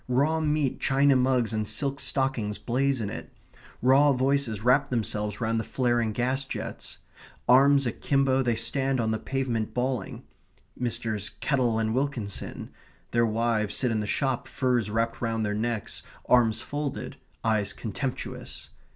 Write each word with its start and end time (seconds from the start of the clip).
Raw 0.07 0.39
meat, 0.39 0.79
china 0.79 1.15
mugs, 1.15 1.53
and 1.53 1.67
silk 1.67 1.99
stockings 1.99 2.57
blaze 2.57 2.99
in 2.99 3.11
it. 3.11 3.31
Raw 3.83 4.13
voices 4.13 4.61
wrap 4.63 4.89
themselves 4.89 5.39
round 5.39 5.59
the 5.59 5.63
flaring 5.63 6.11
gas 6.11 6.43
jets. 6.43 6.97
Arms 7.47 7.85
akimbo, 7.85 8.41
they 8.41 8.55
stand 8.55 8.99
on 8.99 9.11
the 9.11 9.19
pavement 9.19 9.75
bawling 9.75 10.23
Messrs. 10.75 11.29
Kettle 11.29 11.77
and 11.77 11.93
Wilkinson; 11.93 12.71
their 13.11 13.27
wives 13.27 13.75
sit 13.75 13.91
in 13.91 13.99
the 13.99 14.07
shop, 14.07 14.47
furs 14.47 14.89
wrapped 14.89 15.21
round 15.21 15.45
their 15.45 15.53
necks, 15.53 16.01
arms 16.27 16.61
folded, 16.61 17.17
eyes 17.43 17.71
contemptuous. 17.71 18.71